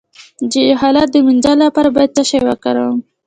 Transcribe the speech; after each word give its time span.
د 0.39 0.41
جهالت 0.53 1.07
د 1.11 1.15
مینځلو 1.25 1.61
لپاره 1.67 1.89
باید 1.95 2.15
څه 2.15 2.23
شی 2.29 2.39
وکاروم؟ 2.47 2.99